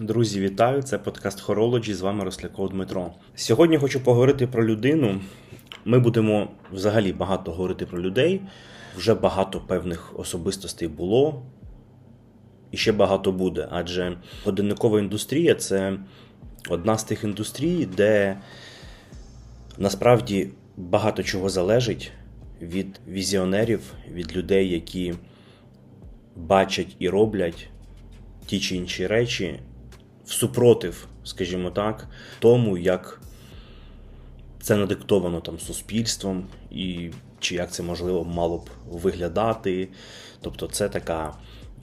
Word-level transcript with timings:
Друзі, 0.00 0.40
вітаю! 0.40 0.82
Це 0.82 0.98
подкаст 0.98 1.40
Хорологі. 1.40 1.94
З 1.94 2.00
вами 2.00 2.24
Росляков 2.24 2.68
Дмитро. 2.68 3.12
Сьогодні 3.34 3.78
хочу 3.78 4.00
поговорити 4.00 4.46
про 4.46 4.66
людину. 4.66 5.20
Ми 5.84 5.98
будемо 5.98 6.48
взагалі 6.72 7.12
багато 7.12 7.52
говорити 7.52 7.86
про 7.86 8.02
людей. 8.02 8.40
Вже 8.96 9.14
багато 9.14 9.60
певних 9.60 10.20
особистостей 10.20 10.88
було 10.88 11.42
і 12.70 12.76
ще 12.76 12.92
багато 12.92 13.32
буде. 13.32 13.68
Адже 13.70 14.16
годинникова 14.44 15.00
індустрія 15.00 15.54
це 15.54 15.98
одна 16.68 16.98
з 16.98 17.04
тих 17.04 17.24
індустрій, 17.24 17.86
де 17.96 18.40
насправді 19.78 20.50
багато 20.76 21.22
чого 21.22 21.48
залежить 21.48 22.12
від 22.62 23.00
візіонерів, 23.08 23.94
від 24.12 24.36
людей, 24.36 24.68
які 24.68 25.14
бачать 26.36 26.96
і 26.98 27.08
роблять 27.08 27.68
ті 28.46 28.60
чи 28.60 28.76
інші 28.76 29.06
речі 29.06 29.60
всупротив, 30.30 31.06
скажімо 31.24 31.70
так, 31.70 32.08
тому, 32.38 32.78
як 32.78 33.20
це 34.60 34.76
надиктовано 34.76 35.40
там 35.40 35.58
суспільством, 35.58 36.46
і 36.70 37.10
чи 37.40 37.54
як 37.54 37.72
це 37.72 37.82
можливо 37.82 38.24
мало 38.24 38.58
б 38.58 38.70
виглядати. 38.90 39.88
Тобто, 40.40 40.66
це 40.66 40.88
така 40.88 41.34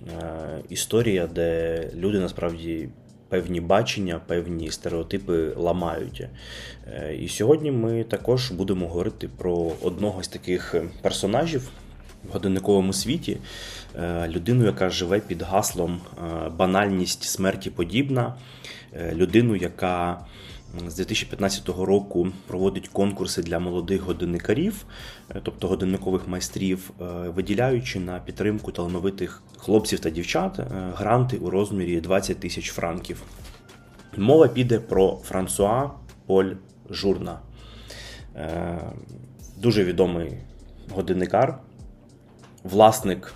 е, 0.01 0.61
історія, 0.69 1.27
де 1.27 1.81
люди 1.95 2.19
насправді. 2.19 2.89
Певні 3.29 3.61
бачення, 3.61 4.21
певні 4.27 4.71
стереотипи 4.71 5.53
ламають. 5.57 6.23
Е, 6.87 7.15
і 7.15 7.27
сьогодні 7.27 7.71
ми 7.71 8.03
також 8.03 8.51
будемо 8.51 8.87
говорити 8.87 9.29
про 9.37 9.71
одного 9.81 10.23
з 10.23 10.27
таких 10.27 10.75
персонажів 11.01 11.69
в 12.23 12.33
годинниковому 12.33 12.93
світі, 12.93 13.37
е, 13.95 14.27
людину, 14.27 14.65
яка 14.65 14.89
живе 14.89 15.19
під 15.19 15.41
гаслом 15.41 16.01
е, 16.17 16.49
банальність 16.49 17.23
смерті 17.23 17.69
подібна, 17.69 18.35
е, 18.93 19.15
людину, 19.15 19.55
яка 19.55 20.25
з 20.87 20.95
2015 20.95 21.69
року 21.69 22.27
проводить 22.47 22.87
конкурси 22.87 23.43
для 23.43 23.59
молодих 23.59 24.01
годинникарів, 24.01 24.85
тобто 25.43 25.67
годинникових 25.67 26.27
майстрів, 26.27 26.91
виділяючи 27.35 27.99
на 27.99 28.19
підтримку 28.19 28.71
талановитих 28.71 29.43
хлопців 29.57 29.99
та 29.99 30.09
дівчат 30.09 30.59
гранти 30.97 31.37
у 31.37 31.49
розмірі 31.49 32.01
20 32.01 32.39
тисяч 32.39 32.71
франків. 32.71 33.23
Мова 34.17 34.47
піде 34.47 34.79
про 34.79 35.19
Франсуа 35.23 35.89
Поль 36.25 36.51
Журна, 36.89 37.39
дуже 39.57 39.83
відомий 39.83 40.31
годинникар 40.89 41.59
власник 42.71 43.33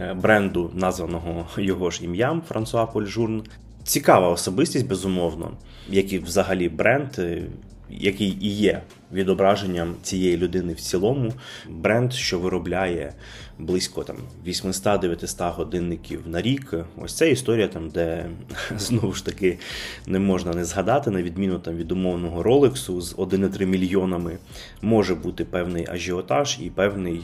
е, 0.00 0.14
бренду, 0.14 0.70
названого 0.74 1.46
його 1.56 1.90
ж 1.90 2.04
ім'ям 2.04 2.42
Франсуа 2.48 2.86
Польжурн. 2.86 3.42
Цікава 3.84 4.28
особистість, 4.28 4.86
безумовно, 4.86 5.50
як 5.88 6.12
і 6.12 6.18
взагалі 6.18 6.68
бренд, 6.68 7.08
е, 7.18 7.42
який 7.90 8.38
і 8.40 8.50
є 8.50 8.82
відображенням 9.12 9.94
цієї 10.02 10.36
людини 10.36 10.72
в 10.72 10.80
цілому. 10.80 11.32
Бренд, 11.68 12.12
що 12.12 12.38
виробляє 12.38 13.12
близько 13.58 14.04
там 14.04 14.16
800-900 14.46 15.52
годинників 15.52 16.22
на 16.26 16.42
рік. 16.42 16.74
Ось 16.96 17.14
це 17.14 17.30
історія, 17.30 17.68
там, 17.68 17.88
де 17.88 18.26
знову 18.76 19.12
ж 19.12 19.24
таки 19.24 19.58
не 20.06 20.18
можна 20.18 20.52
не 20.52 20.64
згадати, 20.64 21.10
на 21.10 21.22
відміну 21.22 21.58
там 21.58 21.76
від 21.76 21.92
умовного 21.92 22.42
ролексу 22.42 23.00
з 23.00 23.16
1,3 23.16 23.66
мільйонами 23.66 24.38
може 24.82 25.14
бути 25.14 25.44
певний 25.44 25.86
ажіотаж 25.90 26.58
і 26.60 26.70
певний 26.70 27.20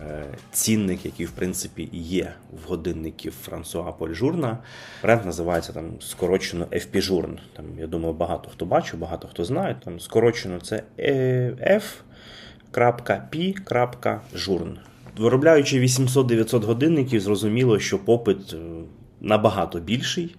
е, 0.00 0.24
цінник, 0.52 1.04
який 1.04 1.26
в 1.26 1.30
принципі 1.30 1.88
є 1.92 2.32
в 2.64 2.68
годинників 2.68 3.32
Франсуа 3.42 3.92
Польжурна. 3.92 4.58
Бренд 5.02 5.24
називається 5.24 5.72
там 5.72 5.84
скорочено 6.00 6.64
FP 6.64 7.10
Journ. 7.10 7.38
Там 7.56 7.64
я 7.78 7.86
думаю, 7.86 8.14
багато 8.14 8.50
хто 8.50 8.66
бачив, 8.66 9.00
багато 9.00 9.28
хто 9.28 9.44
знає. 9.44 9.76
Там 9.84 10.00
скорочено 10.06 10.60
це 10.60 10.82
f.p.journ. 12.72 14.76
Виробляючи 15.18 15.80
800-900 15.80 16.64
годинників, 16.64 17.20
зрозуміло, 17.20 17.78
що 17.78 17.98
попит 17.98 18.52
е, 18.52 18.56
набагато 19.20 19.80
більший. 19.80 20.36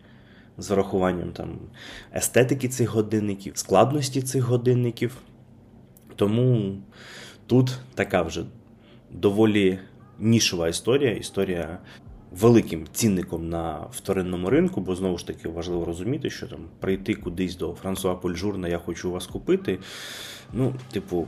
З 0.59 0.69
врахуванням 0.69 1.31
там 1.31 1.59
естетики 2.15 2.67
цих 2.67 2.89
годинників, 2.89 3.57
складності 3.57 4.21
цих 4.21 4.43
годинників. 4.43 5.17
Тому 6.15 6.77
тут 7.47 7.77
така 7.95 8.21
вже 8.21 8.43
доволі 9.11 9.79
нішова 10.19 10.67
історія. 10.67 11.11
Історія 11.11 11.77
великим 12.31 12.87
цінником 12.93 13.49
на 13.49 13.87
вторинному 13.91 14.49
ринку, 14.49 14.81
бо 14.81 14.95
знову 14.95 15.17
ж 15.17 15.27
таки 15.27 15.49
важливо 15.49 15.85
розуміти, 15.85 16.29
що 16.29 16.47
там 16.47 16.59
прийти 16.79 17.13
кудись 17.13 17.55
до 17.55 17.73
Франсуа 17.73 18.15
Польжурна, 18.15 18.67
я 18.67 18.77
хочу 18.77 19.11
вас 19.11 19.27
купити. 19.27 19.79
Ну, 20.53 20.75
типу, 20.91 21.27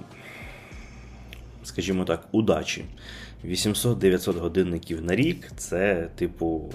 скажімо 1.63 2.05
так, 2.05 2.27
удачі. 2.31 2.85
800-900 3.45 4.39
годинників 4.39 5.01
на 5.03 5.15
рік 5.15 5.51
це, 5.57 6.09
типу, 6.15 6.73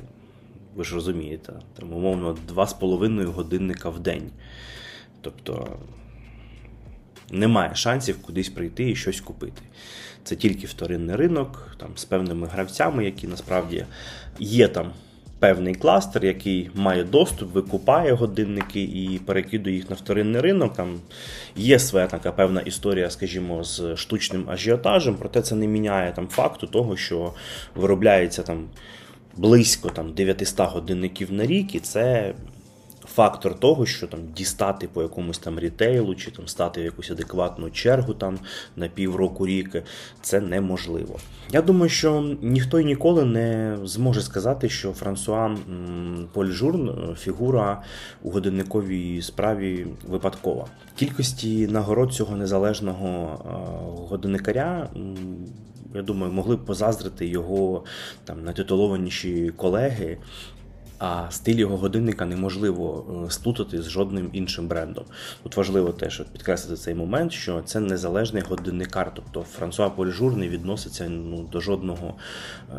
ви 0.77 0.85
ж 0.85 0.95
розумієте, 0.95 1.53
там, 1.77 1.93
умовно, 1.93 2.37
2,5 2.55 3.25
годинника 3.25 3.91
в 3.91 4.01
день. 4.01 4.31
Тобто 5.21 5.79
немає 7.31 7.75
шансів 7.75 8.23
кудись 8.23 8.49
прийти 8.49 8.91
і 8.91 8.97
щось 8.97 9.21
купити. 9.21 9.63
Це 10.25 10.37
тільки 10.37 10.67
вторинний 10.67 11.17
ринок, 11.17 11.77
там, 11.79 11.89
з 11.95 12.05
певними 12.05 12.47
гравцями, 12.47 13.05
які 13.05 13.27
насправді 13.27 13.85
є 14.39 14.69
там 14.69 14.93
певний 15.39 15.75
кластер, 15.75 16.25
який 16.25 16.71
має 16.75 17.05
доступ, 17.05 17.53
викупає 17.53 18.13
годинники 18.13 18.83
і 18.83 19.21
перекидує 19.27 19.77
їх 19.77 19.91
на 19.91 19.97
вторинний 19.97 20.41
ринок. 20.41 20.75
Там 20.75 21.01
Є 21.57 21.79
своя 21.79 22.07
така 22.07 22.33
певна 22.33 22.61
історія, 22.61 23.11
скажімо, 23.11 23.65
з 23.65 23.97
штучним 23.97 24.51
ажіотажем, 24.51 25.17
проте 25.19 25.43
це 25.43 25.55
не 25.55 25.67
міняє 25.67 26.13
там 26.13 26.29
факту 26.29 26.67
того, 26.67 26.97
що 26.97 27.33
виробляється 27.75 28.43
там 28.43 28.65
близько 29.37 29.89
там, 29.89 30.13
900 30.13 30.61
годинників 30.61 31.33
на 31.33 31.47
рік, 31.47 31.75
і 31.75 31.81
це 31.81 32.35
фактор 33.15 33.61
того, 33.61 33.87
що 33.87 34.07
там 34.07 34.21
дістати 34.37 34.89
по 34.89 35.03
якомусь 35.03 35.39
там 35.39 35.59
рітейлу, 35.59 36.15
чи 36.15 36.31
там 36.31 36.49
стати 36.49 36.81
в 36.81 36.85
якусь 36.85 37.11
адекватну 37.11 37.71
чергу 37.71 38.15
там 38.15 38.39
на 38.77 38.89
півроку 38.89 39.47
рік, 39.47 39.83
це 40.21 40.41
неможливо. 40.41 41.19
Я 41.53 41.63
думаю, 41.63 41.89
що 41.89 42.37
ніхто 42.43 42.81
і 42.81 42.85
ніколи 42.85 43.25
не 43.25 43.79
зможе 43.85 44.23
сказати, 44.23 44.69
що 44.69 44.93
Франсуа 44.93 45.57
Польжурн 46.33 46.89
е, 46.89 47.15
фігура 47.15 47.83
у 48.23 48.31
годинниковій 48.31 49.23
справі 49.23 49.87
випадкова. 50.09 50.67
Кількості 50.97 51.67
нагород 51.67 52.13
цього 52.13 52.37
незалежного 52.37 53.39
е, 53.47 54.09
годинникаря. 54.09 54.89
Я 55.95 56.03
думаю, 56.03 56.33
могли 56.33 56.57
б 56.57 56.65
позаздрити 56.65 57.27
його 57.27 57.85
там 58.25 58.45
натитулованіші 58.45 59.53
колеги, 59.57 60.19
а 60.99 61.31
стиль 61.31 61.57
його 61.57 61.77
годинника 61.77 62.25
неможливо 62.25 63.05
е, 63.27 63.31
сплутати 63.31 63.83
з 63.83 63.89
жодним 63.89 64.31
іншим 64.33 64.69
брендом. 64.69 65.05
Тут 65.43 65.57
важливо 65.57 65.93
теж 65.93 66.23
підкреслити 66.33 66.83
цей 66.83 66.95
момент, 66.95 67.33
що 67.33 67.63
це 67.63 67.81
незалежний 67.81 68.43
годинникар, 68.43 69.13
тобто 69.15 69.43
Франсуа 69.43 69.91
Польжур 69.91 70.37
не 70.37 70.49
відноситься 70.49 71.09
ну, 71.09 71.49
до 71.53 71.61
жодного, 71.61 72.15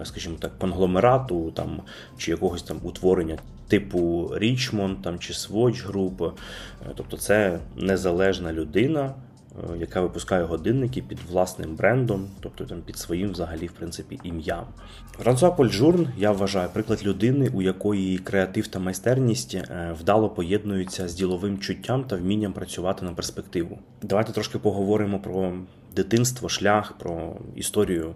е, 0.02 0.06
скажімо 0.06 0.36
так, 0.40 0.60
конгломерату 0.60 1.52
там, 1.52 1.82
чи 2.18 2.32
якогось 2.32 2.64
там 2.64 2.78
утворення 2.84 3.38
типу 3.68 4.32
Річмонд 4.36 4.98
чи 5.20 5.34
Swatch 5.34 5.92
Group. 5.92 6.28
Е, 6.28 6.92
тобто 6.96 7.18
це 7.18 7.60
незалежна 7.76 8.54
людина. 8.54 9.14
Е, 9.64 9.78
яка 9.78 10.02
випускає 10.02 10.44
годинники 10.44 11.02
під 11.02 11.20
власним 11.30 11.76
брендом, 11.76 12.28
тобто 12.40 12.66
там 12.66 12.82
під 12.82 12.98
своїм 12.98 13.32
взагалі 13.32 13.68
в 13.68 13.72
принципі 13.72 14.20
ім'ям. 14.24 14.66
Франсуа 15.12 15.52
Польжурн, 15.52 16.08
я 16.18 16.32
вважаю, 16.32 16.70
приклад 16.74 17.06
людини, 17.06 17.52
у 17.54 17.62
якої 17.62 18.18
креатив 18.18 18.68
та 18.68 18.80
майстерність 18.80 19.56
е, 19.56 19.96
вдало 20.00 20.30
поєднуються 20.30 21.08
з 21.08 21.14
діловим 21.14 21.60
чуттям 21.60 22.04
та 22.04 22.16
вмінням 22.16 22.54
працювати 22.54 23.06
на 23.06 23.14
перспективу. 23.14 23.80
Давайте 24.02 24.32
трошки 24.32 24.60
поговоримо 24.60 25.20
про 25.20 25.54
дитинство, 25.96 26.50
шлях, 26.50 26.94
про 26.98 27.38
історію, 27.56 28.16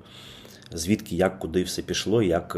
звідки, 0.71 1.15
як, 1.15 1.39
куди 1.39 1.63
все 1.63 1.81
пішло, 1.81 2.21
як 2.21 2.57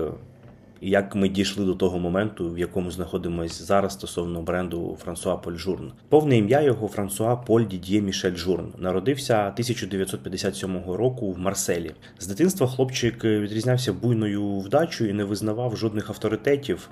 як 0.82 1.16
ми 1.16 1.30
дійшли 1.30 1.66
до 1.66 1.76
того 1.76 2.00
моменту, 2.00 2.52
в 2.52 2.60
якому 2.60 2.92
знаходимося 2.92 3.64
зараз 3.64 3.94
стосовно 3.94 4.42
бренду 4.42 4.98
Франсуа 5.04 5.38
Поль 5.38 5.56
Журн. 5.56 5.92
Повне 6.10 6.38
ім'я 6.38 6.62
його 6.62 6.88
Франсуа 6.88 7.36
Поль 7.36 7.62
Дід'є 7.62 8.02
Мішель 8.02 8.36
Журн. 8.36 8.74
Народився 8.78 9.40
1957 9.40 10.84
року 10.88 11.32
в 11.32 11.40
Марселі. 11.40 11.92
З 12.20 12.28
дитинства 12.28 12.68
хлопчик 12.68 13.24
відрізнявся 13.24 13.94
буйною 13.94 14.60
вдачею 14.60 15.10
і 15.10 15.14
не 15.14 15.24
визнавав 15.24 15.78
жодних 15.78 16.10
авторитетів. 16.10 16.90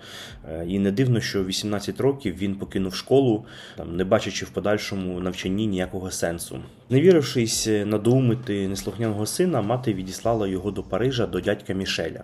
Е, 0.50 0.66
і 0.68 0.80
не 0.80 0.92
дивно, 0.92 1.22
що 1.22 1.44
в 1.44 1.46
18 1.46 2.00
років 2.00 2.36
він 2.38 2.56
покинув 2.56 2.96
школу, 2.96 3.46
там 3.78 3.96
не 3.96 4.04
бачачи 4.04 4.46
в 4.46 4.50
подальшому 4.50 5.20
навчанні 5.20 5.68
ніякого 5.68 6.12
сенсу. 6.12 6.60
Не 6.92 7.02
вірившись 7.02 7.70
надоумити 7.86 8.68
неслухняного 8.68 9.26
сина, 9.26 9.62
мати 9.62 9.94
відіслала 9.94 10.48
його 10.48 10.72
до 10.72 10.84
Парижа 10.84 11.28
до 11.28 11.40
дядька 11.40 11.74
Мішеля, 11.74 12.24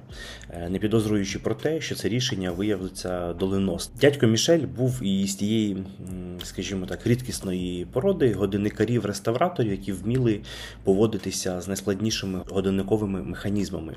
е, 0.49 0.69
не 0.69 0.79
підозрюючи 0.79 1.39
про 1.39 1.55
те, 1.55 1.81
що 1.81 1.95
це 1.95 2.09
рішення 2.09 2.51
виявиться 2.51 3.33
доленосним. 3.33 3.97
Дядько 4.01 4.27
Мішель 4.27 4.65
був 4.77 5.03
із 5.03 5.35
тієї, 5.35 5.77
скажімо 6.43 6.85
так, 6.85 7.07
рідкісної 7.07 7.85
породи 7.85 8.33
годинникарів-реставраторів, 8.33 9.71
які 9.71 9.91
вміли 9.91 10.39
поводитися 10.83 11.61
з 11.61 11.67
найскладнішими 11.67 12.41
годинниковими 12.49 13.23
механізмами. 13.23 13.95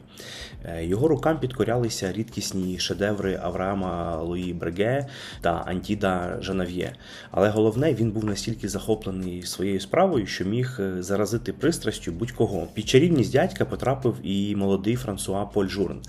Е, 0.65 0.85
його 0.85 1.09
рукам 1.09 1.41
підкорялися 1.41 2.13
рідкісні 2.13 2.79
шедеври 2.79 3.41
Авраама 3.43 4.23
Луї 4.23 4.53
Бреге 4.53 5.07
та 5.41 5.51
Антіда 5.51 6.39
Жанав'є. 6.41 6.93
Але 7.31 7.49
головне, 7.49 7.95
він 7.95 8.11
був 8.11 8.25
настільки 8.25 8.69
захоплений 8.69 9.43
своєю 9.43 9.81
справою, 9.81 10.27
що 10.27 10.45
міг 10.45 10.58
е, 10.81 11.03
заразити 11.03 11.53
пристрастю 11.53 12.13
будь-кого. 12.13 12.69
Під 12.75 12.89
чарівність 12.89 13.33
дядька 13.33 13.65
потрапив 13.65 14.17
і 14.23 14.57
молодий 14.57 14.97
Франсуа 14.97 15.45
Поль 15.45 15.67
Журн. 15.67 16.01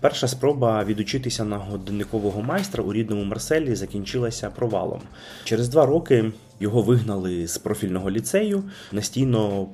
Перша 0.00 0.28
спроба 0.28 0.84
відучитися 0.84 1.44
на 1.44 1.56
годинникового 1.56 2.42
майстра 2.42 2.84
у 2.84 2.92
рідному 2.92 3.24
Марселі 3.24 3.74
закінчилася 3.74 4.50
провалом. 4.50 5.00
Через 5.44 5.68
два 5.68 5.86
роки 5.86 6.32
його 6.60 6.82
вигнали 6.82 7.46
з 7.46 7.58
профільного 7.58 8.10
ліцею, 8.10 8.62
настійно 8.92 9.68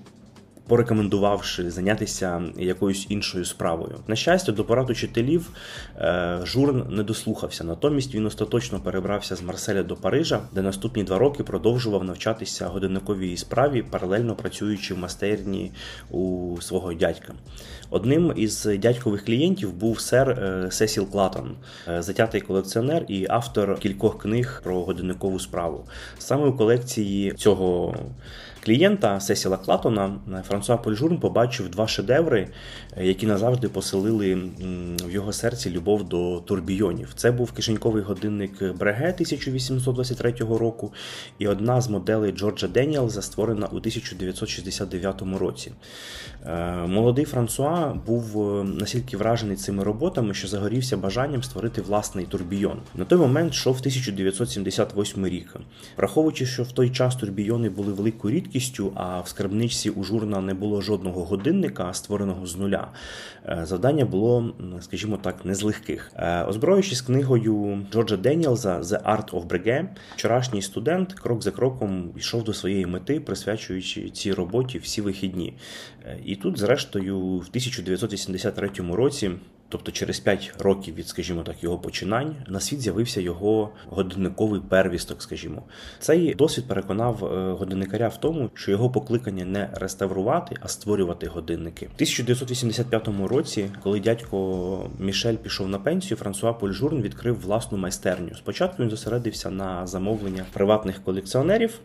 порекомендувавши 0.68 1.70
зайнятися 1.70 2.42
якоюсь 2.56 3.06
іншою 3.08 3.44
справою. 3.44 3.98
На 4.06 4.16
щастя, 4.16 4.52
до 4.52 4.64
порад 4.64 4.90
учителів 4.90 5.50
е, 5.96 6.38
Журн 6.44 6.86
не 6.90 7.02
дослухався. 7.02 7.64
Натомість 7.64 8.14
він 8.14 8.26
остаточно 8.26 8.80
перебрався 8.80 9.36
з 9.36 9.42
Марселя 9.42 9.82
до 9.82 9.96
Парижа, 9.96 10.40
де 10.54 10.62
наступні 10.62 11.04
два 11.04 11.18
роки 11.18 11.42
продовжував 11.42 12.04
навчатися 12.04 12.66
годинниковій 12.66 13.36
справі, 13.36 13.82
паралельно 13.82 14.34
працюючи 14.34 14.94
в 14.94 14.98
майстерні 14.98 15.72
у 16.10 16.56
свого 16.60 16.94
дядька. 16.94 17.34
Одним 17.90 18.32
із 18.36 18.64
дядькових 18.64 19.24
клієнтів 19.24 19.72
був 19.72 20.00
сер 20.00 20.30
е, 20.30 20.70
Сесіл 20.70 21.10
Клатон, 21.10 21.56
е, 21.88 22.02
затятий 22.02 22.40
колекціонер 22.40 23.04
і 23.08 23.26
автор 23.28 23.78
кількох 23.78 24.18
книг 24.18 24.60
про 24.64 24.82
годинникову 24.82 25.38
справу. 25.38 25.86
Саме 26.18 26.46
у 26.46 26.52
колекції 26.52 27.32
цього 27.32 27.96
клієнта 28.64 29.20
Сесіла 29.20 29.56
Клатона 29.56 30.14
Франсуа 30.48 30.76
Польжурн 30.76 31.18
побачив 31.18 31.68
два 31.68 31.88
шедеври, 31.88 32.48
е, 32.96 33.06
які 33.06 33.26
назавжди 33.26 33.68
поселили 33.68 34.42
в 35.04 35.10
його 35.10 35.32
серці 35.32 35.70
любов 35.70 36.08
до 36.08 36.40
турбійонів. 36.40 37.12
Це 37.14 37.30
був 37.30 37.52
кишеньковий 37.52 38.02
годинник 38.02 38.72
Бреге 38.72 39.12
1823 39.12 40.32
року 40.58 40.92
і 41.38 41.48
одна 41.48 41.80
з 41.80 41.88
моделей 41.88 42.32
Джорджа 42.32 42.68
Деніелза, 42.68 43.22
створена 43.22 43.66
у 43.66 43.76
1969 43.76 45.22
році. 45.38 45.72
Е, 46.46 46.72
молодий 46.86 47.24
Франсуа 47.24 47.94
був 48.06 48.52
е, 48.58 48.64
настільки 48.64 49.16
вражений 49.16 49.56
цими 49.56 49.84
роботами, 49.84 50.34
що 50.34 50.48
загорівся 50.48 50.96
бажанням 50.96 51.42
створити 51.42 51.82
власний 51.82 52.26
турбійон. 52.26 52.78
На 52.94 53.04
той 53.04 53.18
момент 53.18 53.52
йшов 53.52 53.76
1978 53.76 55.26
рік. 55.26 55.56
Враховуючи, 55.96 56.46
що 56.46 56.62
в 56.62 56.72
той 56.72 56.90
час 56.90 57.16
турбійони 57.16 57.68
були 57.68 57.92
великою 57.92 58.34
рідкістю, 58.34 58.51
а 58.94 59.20
в 59.20 59.28
скарбничці 59.28 59.90
у 59.90 60.04
журна 60.04 60.40
не 60.40 60.54
було 60.54 60.80
жодного 60.80 61.24
годинника, 61.24 61.92
створеного 61.92 62.46
з 62.46 62.56
нуля. 62.56 62.88
Е, 63.46 63.60
завдання 63.62 64.04
було, 64.04 64.54
скажімо 64.80 65.18
так, 65.22 65.44
не 65.44 65.54
з 65.54 65.62
легких. 65.62 66.12
Озброюючись 66.48 67.00
книгою 67.00 67.86
Джорджа 67.92 68.16
Деніелза 68.16 68.80
The 68.80 69.02
Art 69.02 69.30
of 69.30 69.46
Breguet, 69.46 69.86
вчорашній 70.16 70.62
студент 70.62 71.12
крок 71.12 71.42
за 71.42 71.50
кроком 71.50 72.10
йшов 72.16 72.44
до 72.44 72.54
своєї 72.54 72.86
мети, 72.86 73.20
присвячуючи 73.20 74.10
цій 74.10 74.32
роботі 74.32 74.78
всі 74.78 75.00
вихідні. 75.00 75.54
І 76.24 76.36
тут, 76.36 76.58
зрештою, 76.58 77.18
в 77.20 77.48
1983 77.48 78.70
році, 78.92 79.30
тобто 79.72 79.92
через 79.92 80.20
5 80.20 80.54
років 80.58 80.94
від, 80.94 81.08
скажімо 81.08 81.42
так, 81.42 81.62
його 81.62 81.78
починань, 81.78 82.36
на 82.48 82.60
світ 82.60 82.80
з'явився 82.80 83.20
його 83.20 83.70
годинниковий 83.88 84.60
первісток. 84.68 85.22
Скажімо, 85.22 85.62
цей 85.98 86.34
досвід 86.34 86.68
переконав 86.68 87.24
е, 87.24 87.52
годинникаря 87.52 88.08
в 88.08 88.20
тому, 88.20 88.50
що 88.54 88.70
його 88.70 88.90
покликання 88.90 89.44
не 89.44 89.70
реставрувати, 89.74 90.56
а 90.60 90.68
створювати 90.68 91.26
годинники. 91.26 91.86
В 91.86 91.94
1985 91.94 93.08
році, 93.28 93.70
коли 93.82 94.00
дядько 94.00 94.90
Мішель 94.98 95.36
пішов 95.36 95.68
на 95.68 95.78
пенсію, 95.78 96.18
Франсуа 96.18 96.52
Польжурн 96.52 97.02
відкрив 97.02 97.40
власну 97.40 97.78
майстерню. 97.78 98.34
Спочатку 98.34 98.82
він 98.82 98.90
зосередився 98.90 99.50
на 99.50 99.86
замовленнях 99.86 100.46
приватних 100.52 101.04
колекціонерів. 101.04 101.80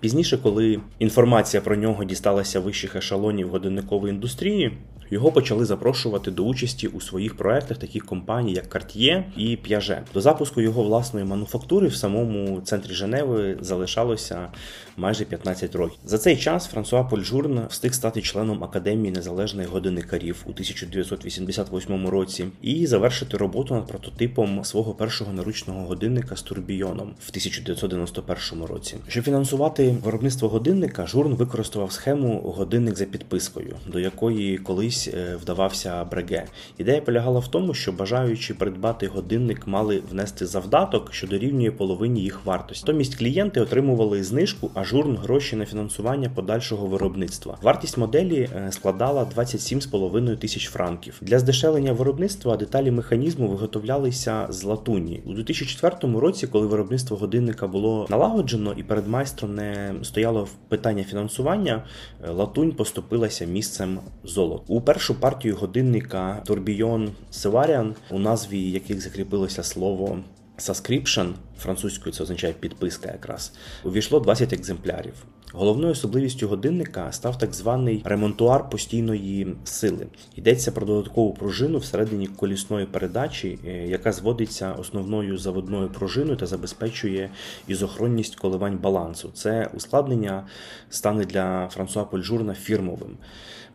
Пізніше, 0.00 0.38
коли 0.38 0.80
інформація 0.98 1.60
про 1.60 1.76
нього 1.76 2.04
дісталася 2.04 2.60
вищих 2.60 2.96
ешелонів 2.96 3.48
годинникової 3.48 4.14
індустрії, 4.14 4.78
його 5.10 5.32
почали 5.32 5.64
запрошувати 5.64 6.30
до 6.30 6.42
участі 6.42 6.88
у 6.88 7.00
своїх 7.00 7.36
проектах 7.36 7.78
таких 7.78 8.06
компаній, 8.06 8.52
як 8.52 8.74
Cartier 8.74 9.22
і 9.36 9.46
Piaget. 9.56 10.02
До 10.14 10.20
запуску 10.20 10.60
його 10.60 10.82
власної 10.82 11.26
мануфактури 11.26 11.88
в 11.88 11.94
самому 11.94 12.60
центрі 12.60 12.92
Женеви 12.92 13.58
залишалося 13.60 14.48
майже 14.96 15.24
15 15.24 15.74
років. 15.74 15.98
За 16.04 16.18
цей 16.18 16.36
час 16.36 16.66
Франсуа 16.66 17.04
Польжурн 17.04 17.60
встиг 17.68 17.94
стати 17.94 18.22
членом 18.22 18.64
Академії 18.64 19.14
незалежних 19.14 19.68
годинникарів 19.68 20.42
у 20.46 20.50
1988 20.50 22.08
році 22.08 22.44
і 22.62 22.86
завершити 22.86 23.36
роботу 23.36 23.74
над 23.74 23.86
прототипом 23.86 24.64
свого 24.64 24.94
першого 24.94 25.32
наручного 25.32 25.86
годинника 25.86 26.36
з 26.36 26.42
турбійоном 26.42 27.14
в 27.26 27.28
1991 27.28 28.64
році. 28.64 28.96
Щоб 29.08 29.24
фінансувати 29.24 29.96
виробництво 30.04 30.48
годинника, 30.48 31.06
журн 31.06 31.34
використовував 31.34 31.92
схему 31.92 32.38
годинник 32.56 32.96
за 32.96 33.04
підпискою, 33.04 33.76
до 33.86 34.00
якої 34.00 34.58
колись 34.58 35.08
е, 35.08 35.36
вдавався 35.42 36.04
Бреге. 36.04 36.44
Ідея 36.78 37.00
полягала 37.00 37.40
в 37.40 37.48
тому, 37.48 37.74
що 37.74 37.92
бажаючи 37.92 38.54
придбати 38.54 39.06
годинник, 39.06 39.66
мали 39.66 40.02
внести 40.10 40.46
завдаток, 40.46 41.14
що 41.14 41.26
дорівнює 41.26 41.70
половині 41.70 42.20
їх 42.20 42.44
вартості. 42.44 42.84
Натомість 42.86 43.14
клієнти 43.14 43.60
отримували 43.60 44.24
знижку, 44.24 44.70
а 44.74 44.84
журн 44.86 45.16
гроші 45.16 45.56
на 45.56 45.66
фінансування 45.66 46.30
подальшого 46.34 46.86
виробництва. 46.86 47.58
Вартість 47.62 47.98
моделі 47.98 48.48
е, 48.56 48.72
складала 48.72 49.28
27,5 49.36 50.36
тисяч 50.36 50.68
франків. 50.68 51.18
Для 51.20 51.38
здешевлення 51.38 51.92
виробництва 51.92 52.56
деталі 52.56 52.90
механізму 52.90 53.48
виготовлялися 53.48 54.46
з 54.50 54.64
латуні 54.64 55.22
у 55.26 55.32
2004 55.32 56.18
році, 56.18 56.46
коли 56.46 56.66
виробництво 56.66 57.16
годинника 57.16 57.66
було 57.66 58.06
налагоджено 58.10 58.74
і 58.76 58.82
перед 58.82 59.08
майстром 59.08 59.54
не 59.54 59.94
стояло 60.02 60.48
питання 60.68 61.04
фінансування, 61.04 61.84
е, 62.24 62.30
латунь 62.30 62.72
поступилася 62.72 63.44
місцем 63.44 63.98
золота. 64.24 64.64
У 64.66 64.80
першу 64.80 65.20
партію 65.20 65.56
годинника 65.56 66.42
Tourbillon 66.46 67.08
Севаріан, 67.30 67.94
у 68.10 68.18
назві 68.18 68.70
яких 68.70 69.00
закріпилося 69.00 69.62
слово 69.62 70.18
Subscription, 70.58 71.32
французькою 71.58 72.14
це 72.14 72.22
означає 72.22 72.52
підписка 72.52 73.08
якраз, 73.12 73.52
увійшло 73.84 74.20
20 74.20 74.52
екземплярів. 74.52 75.14
Головною 75.52 75.92
особливістю 75.92 76.48
годинника 76.48 77.12
став 77.12 77.38
так 77.38 77.54
званий 77.54 78.02
ремонтуар 78.04 78.70
постійної 78.70 79.56
сили. 79.64 80.06
Йдеться 80.36 80.72
про 80.72 80.86
додаткову 80.86 81.34
пружину 81.34 81.78
всередині 81.78 82.26
колісної 82.26 82.86
передачі, 82.86 83.58
е, 83.66 83.86
яка 83.86 84.12
зводиться 84.12 84.72
основною 84.72 85.38
заводною 85.38 85.88
пружиною 85.88 86.36
та 86.36 86.46
забезпечує 86.46 87.30
ізохронність 87.68 88.36
коливань 88.36 88.78
балансу. 88.78 89.30
Це 89.34 89.70
ускладнення 89.74 90.46
стане 90.90 91.24
для 91.24 91.68
Франсуа 91.68 92.04
Польжурна 92.04 92.54
фірмовим. 92.54 93.16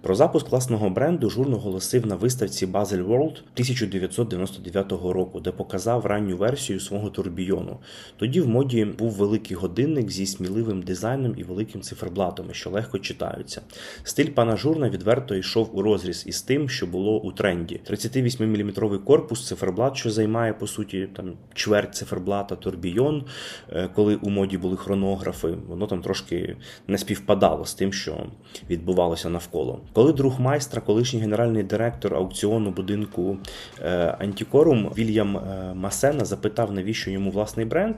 Про 0.01 0.15
запуск 0.15 0.49
власного 0.49 0.89
бренду 0.89 1.29
журн 1.29 1.53
оголосив 1.53 2.07
на 2.07 2.15
виставці 2.15 2.65
Basel 2.65 3.07
World 3.07 3.41
1999 3.53 4.91
року, 4.91 5.39
де 5.39 5.51
показав 5.51 6.05
ранню 6.05 6.37
версію 6.37 6.79
свого 6.79 7.09
турбійону. 7.09 7.79
Тоді 8.17 8.41
в 8.41 8.47
моді 8.47 8.85
був 8.85 9.11
великий 9.11 9.57
годинник 9.57 10.11
зі 10.11 10.25
сміливим 10.25 10.81
дизайном 10.81 11.33
і 11.37 11.43
великим 11.43 11.81
циферблатом, 11.81 12.45
що 12.51 12.69
легко 12.69 12.99
читаються. 12.99 13.61
Стиль 14.03 14.29
пана 14.29 14.57
журна 14.57 14.89
відверто 14.89 15.35
йшов 15.35 15.69
у 15.73 15.81
розріз 15.81 16.23
із 16.27 16.41
тим, 16.41 16.69
що 16.69 16.87
було 16.87 17.21
у 17.21 17.31
тренді. 17.31 17.79
38-мм 17.89 19.03
корпус, 19.03 19.47
циферблат, 19.47 19.97
що 19.97 20.11
займає 20.11 20.53
по 20.53 20.67
суті 20.67 21.09
там 21.15 21.33
чверть 21.53 21.95
циферблата, 21.95 22.55
турбійон, 22.55 23.25
е, 23.69 23.89
коли 23.95 24.15
у 24.15 24.29
моді 24.29 24.57
були 24.57 24.77
хронографи, 24.77 25.47
воно 25.67 25.87
там 25.87 26.01
трошки 26.01 26.55
не 26.87 26.97
співпадало 26.97 27.65
з 27.65 27.73
тим, 27.73 27.93
що 27.93 28.25
відбувалося 28.69 29.29
навколо. 29.29 29.79
Коли 29.93 30.13
друг 30.13 30.39
майстра, 30.39 30.81
колишній 30.81 31.19
генеральний 31.19 31.63
директор 31.63 32.15
аукціону 32.15 32.71
будинку 32.71 33.37
е, 33.81 34.15
Антікорум 34.19 34.91
Вільям 34.97 35.37
е, 35.37 35.73
Масена 35.75 36.25
запитав, 36.25 36.71
навіщо 36.71 37.11
йому 37.11 37.31
власний 37.31 37.65
бренд, 37.65 37.95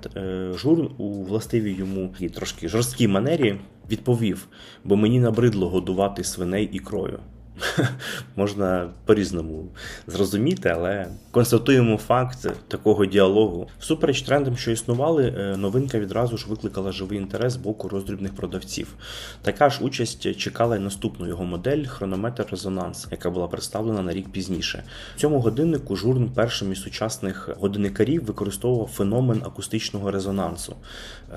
жур 0.56 0.92
у 0.98 1.24
властивій 1.24 1.74
йому 1.74 2.10
і 2.20 2.30
трошки 2.30 2.68
жорсткій 2.68 3.08
манері 3.08 3.56
відповів: 3.92 4.48
бо 4.84 4.96
мені 4.96 5.20
набридло 5.20 5.70
годувати 5.70 6.24
свиней 6.24 6.70
ікрою. 6.74 7.20
можна 8.36 8.90
по-різному 9.06 9.68
зрозуміти, 10.08 10.70
але 10.70 11.08
констатуємо 11.32 11.98
факт 11.98 12.48
такого 12.68 13.06
діалогу. 13.06 13.68
Всупереч 13.80 14.22
трендам, 14.22 14.58
що 14.58 14.72
існували, 14.72 15.34
е, 15.38 15.58
новинка 15.58 16.00
відразу 16.00 16.38
ж 16.38 16.46
викликала 16.50 16.92
живий 16.92 17.18
інтерес 17.18 17.54
з 17.54 17.58
боку 17.58 17.90
роздрібних 17.90 18.36
продавців. 18.36 18.96
Така 19.42 19.70
ж 19.70 19.80
участь 19.82 20.38
чекала 20.38 20.76
й 20.76 20.80
наступну 20.80 21.28
його 21.28 21.44
модель 21.44 21.86
хронометр 21.86 22.46
резонанс, 22.52 23.08
яка 23.12 23.30
була 23.30 23.48
представлена 23.48 24.02
на 24.02 24.14
рік 24.14 24.30
пізніше. 24.32 24.84
В 25.16 25.20
цьому 25.20 25.40
годиннику 25.40 25.96
журн 25.96 26.32
першим 26.36 26.72
із 26.72 26.82
сучасних 26.82 27.50
годинникарів 27.60 28.26
використовував 28.26 28.88
феномен 28.88 29.42
акустичного 29.46 30.12
резонансу. 30.12 30.76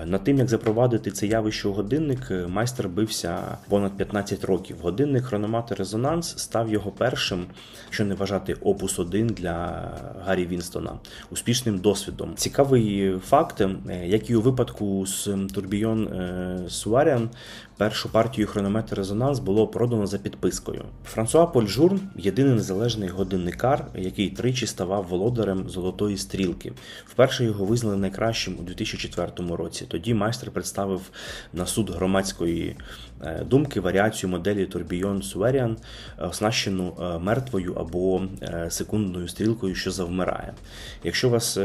Е, 0.03 0.07
над 0.07 0.25
тим, 0.25 0.39
як 0.39 0.49
запровадити 0.49 1.11
це 1.11 1.27
явище 1.27 1.69
у 1.69 1.73
годинник, 1.73 2.31
е, 2.31 2.47
майстер 2.47 2.89
бився 2.89 3.59
понад 3.69 3.97
15 3.97 4.45
років. 4.45 4.77
Годинник 4.83 5.25
хронометр 5.25 5.75
резонанс 5.75 6.06
став 6.23 6.69
його 6.69 6.91
першим, 6.91 7.47
що 7.91 8.05
не 8.05 8.15
вважати 8.15 8.55
опус 8.55 8.99
1 8.99 9.27
для 9.27 9.91
Гаррі 10.27 10.47
Вінстона, 10.47 10.99
успішним 11.31 11.79
досвідом. 11.79 12.35
Цікавий 12.35 13.19
факт, 13.19 13.61
е, 13.61 14.07
як 14.07 14.31
і 14.31 14.37
у 14.37 14.41
випадку 14.41 15.07
з 15.07 15.25
Турбійон 15.55 16.09
Суаріан, 16.69 17.31
Першу 17.79 18.09
партію 18.09 18.47
хронометр 18.47 18.97
резонанс 18.97 19.39
було 19.39 19.69
продано 19.69 20.07
за 20.07 20.19
підпискою. 20.19 20.85
Франсуа 21.05 21.47
Польжурн 21.47 22.01
єдиний 22.17 22.55
незалежний 22.55 23.09
годинникар, 23.09 23.87
який 23.95 24.31
тричі 24.31 24.67
ставав 24.67 25.07
володарем 25.07 25.69
золотої 25.69 26.17
стрілки. 26.17 26.73
Вперше 27.07 27.45
його 27.45 27.65
визнали 27.65 27.97
найкращим 27.97 28.57
у 28.61 28.63
2004 28.63 29.57
році. 29.57 29.85
Тоді 29.89 30.15
майстер 30.15 30.51
представив 30.51 31.01
на 31.53 31.67
суд 31.67 31.91
громадської 31.91 32.77
е, 33.23 33.45
думки 33.45 33.81
варіацію 33.81 34.31
моделі 34.31 34.67
Tourbillon 34.67 35.23
Суверіан, 35.23 35.77
оснащену 36.19 36.97
е, 37.01 37.19
мертвою 37.19 37.75
або 37.75 38.23
е, 38.43 38.67
секундною 38.71 39.29
стрілкою, 39.29 39.75
що 39.75 39.91
завмирає. 39.91 40.53
Якщо 41.05 41.29
вас 41.29 41.59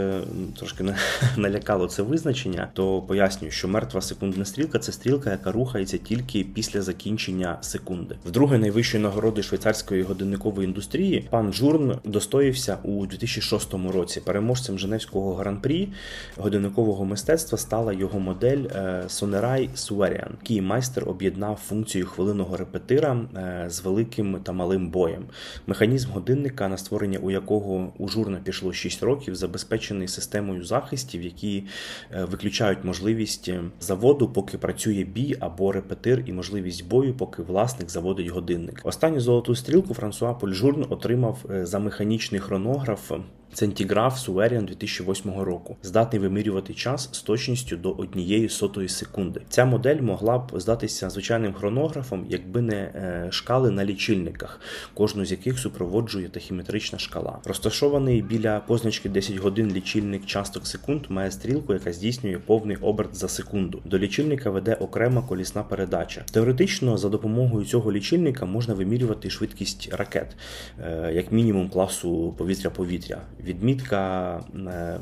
трошки 0.59 0.83
налякало 1.37 1.87
це 1.87 2.03
визначення, 2.03 2.67
то 2.73 3.01
пояснюю, 3.01 3.51
що 3.51 3.67
мертва 3.67 4.01
секундна 4.01 4.45
стрілка 4.45 4.79
це 4.79 4.91
стрілка, 4.91 5.31
яка 5.31 5.51
рухається 5.51 6.00
тільки 6.03 6.43
після 6.43 6.81
закінчення 6.81 7.57
секунди. 7.61 8.15
Вдруге 8.25 8.57
найвищої 8.57 9.03
нагороди 9.03 9.43
швейцарської 9.43 10.01
годинникової 10.01 10.67
індустрії 10.67 11.27
пан 11.29 11.53
Журн 11.53 11.99
достоївся 12.03 12.77
у 12.83 13.05
2006 13.05 13.73
році. 13.73 14.21
Переможцем 14.25 14.79
Женевського 14.79 15.33
гран-прі 15.33 15.89
годинникового 16.37 17.05
мистецтва 17.05 17.57
стала 17.57 17.93
його 17.93 18.19
модель 18.19 18.63
Sonerai 19.07 19.69
Suerian, 19.75 20.31
який 20.41 20.61
майстер 20.61 21.09
об'єднав 21.09 21.55
функцію 21.55 22.05
хвилинного 22.05 22.57
репетира 22.57 23.19
е, 23.35 23.65
з 23.69 23.83
великим 23.83 24.39
та 24.43 24.51
малим 24.51 24.89
боєм. 24.89 25.23
Механізм 25.67 26.11
годинника, 26.11 26.67
на 26.67 26.77
створення 26.77 27.19
у 27.19 27.31
якого 27.31 27.93
у 27.97 28.07
журна 28.07 28.39
пішло 28.43 28.73
6 28.73 29.03
років, 29.03 29.35
забезпечений 29.35 30.07
системою 30.07 30.63
захистів, 30.63 31.21
які 31.21 31.63
е, 32.11 32.23
виключають 32.23 32.83
можливість 32.83 33.51
заводу, 33.79 34.29
поки 34.29 34.57
працює 34.57 35.03
бій 35.03 35.37
або 35.39 35.71
репетир 35.71 35.90
репетир 35.91 36.23
і 36.25 36.33
можливість 36.33 36.87
бою, 36.87 37.13
поки 37.13 37.41
власник 37.41 37.89
заводить 37.89 38.27
годинник. 38.27 38.81
Останню 38.83 39.19
золоту 39.19 39.55
стрілку 39.55 39.93
Франсуа 39.93 40.33
Польжурн 40.33 40.85
отримав 40.89 41.45
е, 41.49 41.65
за 41.65 41.79
механічний 41.79 42.41
хронограф 42.41 43.11
Центіграф 43.53 44.19
Суверіан 44.19 44.65
2008 44.65 45.39
року 45.39 45.77
здатний 45.83 46.21
вимірювати 46.21 46.73
час 46.73 47.09
з 47.11 47.21
точністю 47.21 47.77
до 47.77 47.91
однієї 47.91 48.49
сотої 48.49 48.89
секунди. 48.89 49.41
Ця 49.49 49.65
модель 49.65 50.01
могла 50.01 50.37
б 50.37 50.51
здатися 50.55 51.09
звичайним 51.09 51.53
хронографом, 51.53 52.25
якби 52.29 52.61
не 52.61 52.75
е, 52.75 53.27
шкали 53.31 53.71
на 53.71 53.85
лічильниках, 53.85 54.59
кожну 54.93 55.25
з 55.25 55.31
яких 55.31 55.59
супроводжує 55.59 56.29
тахіметрична 56.29 56.99
шкала. 56.99 57.39
Розташований 57.45 58.21
біля 58.21 58.59
позначки 58.59 59.09
10 59.09 59.35
годин 59.35 59.71
лічильник 59.73 60.25
часток 60.25 60.67
секунд 60.67 61.01
має 61.09 61.31
стрілку, 61.31 61.73
яка 61.73 61.93
здійснює 61.93 62.37
повний 62.45 62.77
оберт 62.77 63.15
за 63.15 63.27
секунду. 63.27 63.81
До 63.85 63.97
лічильника 63.97 64.49
веде 64.49 64.73
окрема 64.73 65.21
колісна 65.21 65.63
передача. 65.63 66.25
Теоретично, 66.31 66.97
за 66.97 67.09
допомогою 67.09 67.65
цього 67.65 67.91
лічильника 67.91 68.45
можна 68.45 68.73
вимірювати 68.73 69.29
швидкість 69.29 69.89
ракет, 69.93 70.35
е, 70.79 71.11
як 71.15 71.31
мінімум 71.31 71.69
класу 71.69 72.33
повітря-повітря. 72.37 73.21
Відмітка 73.45 74.35
е, 74.55 74.99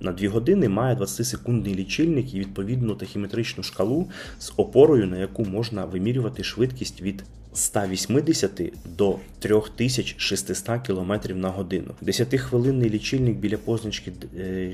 на 0.00 0.12
2 0.12 0.28
години 0.28 0.68
має 0.68 0.96
20-секундний 0.96 1.74
лічильник 1.74 2.34
і 2.34 2.40
відповідну 2.40 2.94
тахіметричну 2.94 3.62
шкалу 3.62 4.08
з 4.38 4.52
опорою, 4.56 5.06
на 5.06 5.18
яку 5.18 5.44
можна 5.44 5.84
вимірювати 5.84 6.44
швидкість 6.44 7.02
від 7.02 7.24
180 7.54 8.72
до 8.96 9.18
3600 9.38 10.86
км 10.86 11.12
на 11.34 11.48
годину. 11.48 11.94
10-хвилинний 12.02 12.90
лічильник 12.90 13.36
біля 13.36 13.58
позначки 13.58 14.12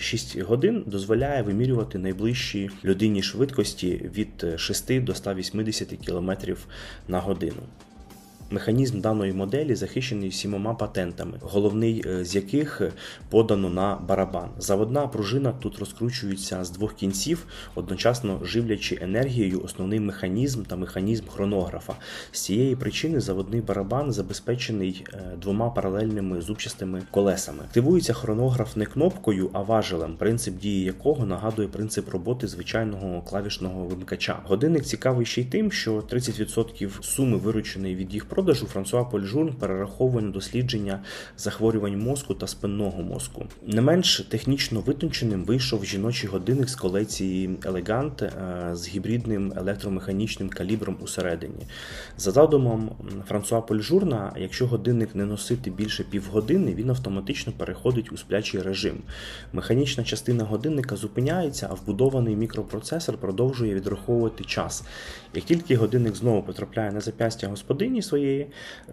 6 0.01 0.37
е, 0.37 0.43
годин 0.43 0.85
дозволяє 0.87 1.43
вимірювати 1.43 1.99
найближчі 1.99 2.71
людині 2.85 3.23
швидкості 3.23 4.11
від 4.17 4.61
6 4.61 5.05
до 5.05 5.15
180 5.15 5.89
км 6.07 6.31
на 7.09 7.21
годину. 7.21 7.63
Механізм 8.53 9.01
даної 9.01 9.33
моделі 9.33 9.75
захищений 9.75 10.33
сімома 10.33 10.75
патентами, 10.75 11.39
головний 11.41 12.05
е, 12.07 12.25
з 12.25 12.35
яких 12.35 12.83
подано 13.29 13.71
на 13.71 13.99
барабан. 14.09 14.49
Заводна 14.59 15.07
пружина 15.07 15.53
тут 15.53 15.79
розкручується 15.79 16.65
з 16.65 16.71
двох 16.71 16.95
кінців, 16.95 17.47
одночасно 17.75 18.41
живлячи 18.45 18.99
енергією 19.03 19.63
основний 19.65 20.01
механізм 20.01 20.63
та 20.63 20.77
механізм 20.77 21.25
хронографа. 21.29 21.95
З 22.33 22.41
цієї 22.41 22.77
причини 22.77 23.21
заводний 23.21 23.61
барабан 23.61 24.13
забезпечений 24.13 25.05
е, 25.13 25.23
двома 25.43 25.71
паралельними 25.71 26.41
зубчастими 26.41 27.03
колесами. 27.11 27.63
Активується 27.65 28.13
хронограф 28.13 28.77
не 28.77 28.87
кнопкою, 28.87 29.51
а 29.53 29.63
важелем, 29.63 30.17
принцип 30.17 30.59
дії 30.59 30.85
якого 30.85 31.27
нагадує 31.27 31.69
принцип 31.69 32.09
роботи 32.09 32.49
звичайного 32.49 33.23
клавішного 33.23 33.85
вимкача. 33.85 34.41
Годинник 34.45 34.85
цікавий 34.85 35.27
ще 35.27 35.41
й 35.41 35.45
тим, 35.45 35.73
що 35.73 36.01
30% 36.01 37.03
суми 37.03 37.37
вирученої 37.37 37.97
від 37.97 38.15
їх 38.15 38.25
продажу 38.25 38.40
Франсуа 38.45 39.05
Польжун 39.05 39.53
перераховує 39.53 40.25
на 40.25 40.31
дослідження 40.31 41.01
захворювань 41.37 41.99
мозку 41.99 42.35
та 42.35 42.47
спинного 42.47 43.03
мозку. 43.03 43.47
Не 43.67 43.81
менш 43.81 44.21
технічно 44.21 44.81
витонченим 44.81 45.45
вийшов 45.45 45.85
жіночий 45.85 46.31
годинник 46.31 46.69
з 46.69 46.75
колекції 46.75 47.59
Елегант 47.65 48.25
з 48.73 48.89
гібридним 48.89 49.53
електромеханічним 49.57 50.49
калібром 50.49 50.97
усередині. 51.01 51.67
За 52.19 52.31
задумом 52.31 52.91
Франсуа 53.29 53.61
Польжурна, 53.61 54.33
якщо 54.37 54.67
годинник 54.67 55.15
не 55.15 55.25
носити 55.25 55.71
більше 55.71 56.05
півгодини, 56.05 56.75
він 56.75 56.91
автоматично 56.91 57.53
переходить 57.53 58.13
у 58.13 58.17
сплячий 58.17 58.63
режим. 58.63 58.97
Механічна 59.53 60.05
частина 60.05 60.45
годинника 60.45 60.97
зупиняється, 60.97 61.69
а 61.71 61.75
вбудований 61.75 62.37
мікропроцесор 62.37 63.17
продовжує 63.17 63.75
відраховувати 63.75 64.45
час. 64.45 64.85
Як 65.35 65.45
тільки 65.45 65.77
годинник 65.77 66.17
знову 66.17 66.43
потрапляє 66.43 66.93
на 66.93 67.01
запястя 67.01 67.49
господині 67.49 68.03
своєї, 68.03 68.30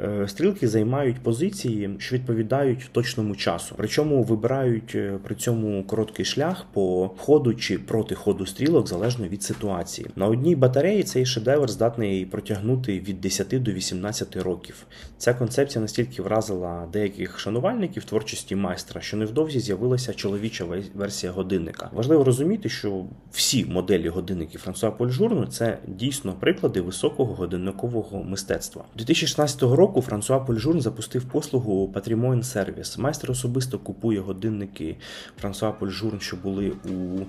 Е, 0.01 0.27
стрілки 0.27 0.67
займають 0.67 1.19
позиції, 1.19 1.89
що 1.97 2.15
відповідають 2.15 2.89
точному 2.91 3.35
часу. 3.35 3.75
Причому 3.77 4.23
вибирають 4.23 4.95
е, 4.95 5.19
при 5.23 5.35
цьому 5.35 5.83
короткий 5.83 6.25
шлях 6.25 6.65
по 6.73 7.11
ходу 7.17 7.53
чи 7.53 7.79
проти 7.79 8.15
ходу 8.15 8.45
стрілок 8.45 8.87
залежно 8.87 9.27
від 9.27 9.43
ситуації. 9.43 10.07
На 10.15 10.27
одній 10.27 10.55
батареї 10.55 11.03
цей 11.03 11.25
шедевр 11.25 11.69
здатний 11.69 12.25
протягнути 12.25 12.99
від 12.99 13.21
10 13.21 13.63
до 13.63 13.71
18 13.71 14.35
років. 14.35 14.85
Ця 15.17 15.33
концепція 15.33 15.81
настільки 15.81 16.21
вразила 16.21 16.87
деяких 16.93 17.39
шанувальників 17.39 18.03
творчості 18.03 18.55
майстра, 18.55 19.01
що 19.01 19.17
невдовзі 19.17 19.59
з'явилася 19.59 20.13
чоловіча 20.13 20.65
версія 20.95 21.31
годинника. 21.31 21.89
Важливо 21.93 22.23
розуміти, 22.23 22.69
що 22.69 23.05
всі 23.31 23.65
моделі 23.65 24.09
годинників 24.09 24.61
Франсуа 24.61 24.91
Польжурну 24.91 25.45
це 25.45 25.77
дійсно 25.87 26.33
приклади 26.33 26.81
високого 26.81 27.33
годинникового 27.33 28.23
мистецтва. 28.23 28.85
2016 29.27 29.61
року 29.77 30.01
Франсуа 30.01 30.39
Польжурн 30.39 30.81
запустив 30.81 31.23
послугу 31.23 31.93
Patrimon 31.93 32.43
Service. 32.43 32.99
Майстер 32.99 33.31
особисто 33.31 33.79
купує 33.79 34.19
годинники 34.19 34.95
Франсуа 35.41 35.71
Польжурн, 35.71 36.19
що 36.19 36.37
були 36.37 36.69
у 36.69 37.19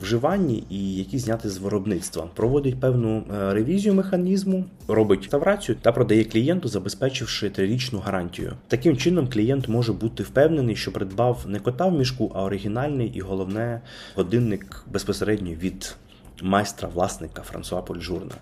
вживанні, 0.00 0.64
і 0.70 0.94
які 0.94 1.18
зняти 1.18 1.48
з 1.48 1.58
виробництва. 1.58 2.28
Проводить 2.34 2.80
певну 2.80 3.18
е, 3.18 3.54
ревізію 3.54 3.94
механізму, 3.94 4.64
робить 4.88 5.22
реставрацію 5.22 5.76
та 5.82 5.92
продає 5.92 6.24
клієнту, 6.24 6.68
забезпечивши 6.68 7.50
трирічну 7.50 7.98
гарантію. 7.98 8.52
Таким 8.68 8.96
чином, 8.96 9.28
клієнт 9.28 9.68
може 9.68 9.92
бути 9.92 10.22
впевнений, 10.22 10.76
що 10.76 10.92
придбав 10.92 11.44
не 11.46 11.60
кота 11.60 11.86
в 11.86 11.92
мішку, 11.92 12.32
а 12.34 12.44
оригінальний 12.44 13.08
і 13.14 13.20
головне 13.20 13.80
годинник 14.16 14.84
безпосередньо 14.92 15.50
від 15.50 15.96
майстра 16.42 16.88
власника 16.88 17.42
Франсуа 17.42 17.82
Польжурна. 17.82 18.34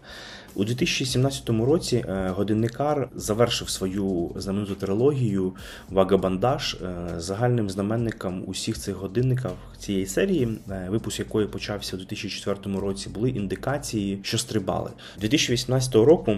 У 0.54 0.64
2017 0.64 1.50
році 1.50 1.96
е, 1.96 2.28
годинникар 2.28 3.08
завершив 3.14 3.70
свою 3.70 4.30
знамениту 4.36 4.74
трилогію 4.74 5.52
Вагабандаж 5.90 6.74
е, 6.74 7.20
загальним 7.20 7.70
знаменником 7.70 8.44
усіх 8.46 8.78
цих 8.78 8.94
годинників 8.94 9.50
цієї 9.78 10.06
серії, 10.06 10.48
е, 10.70 10.86
випуск 10.90 11.18
якої 11.18 11.46
почався 11.46 11.96
у 11.96 11.98
2004 11.98 12.80
році, 12.80 13.08
були 13.08 13.30
індикації, 13.30 14.18
що 14.22 14.38
стрибали. 14.38 14.90
2018 15.20 15.94
року 15.94 16.36